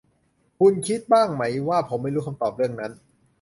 [0.59, 2.91] คุณคิดบ้างไหมว่าผมไม่รู้คำตอบเรื่องนั้น